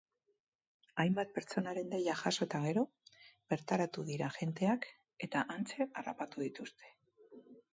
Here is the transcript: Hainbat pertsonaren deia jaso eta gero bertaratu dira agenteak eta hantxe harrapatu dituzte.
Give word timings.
Hainbat 1.01 1.33
pertsonaren 1.35 1.91
deia 1.91 2.15
jaso 2.21 2.47
eta 2.47 2.61
gero 2.63 2.85
bertaratu 3.53 4.07
dira 4.09 4.31
agenteak 4.35 4.89
eta 5.29 5.45
hantxe 5.57 5.89
harrapatu 5.91 6.47
dituzte. 6.49 6.91